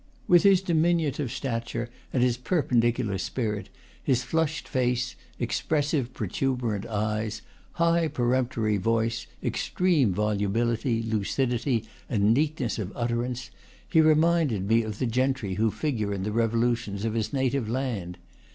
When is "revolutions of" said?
16.31-17.13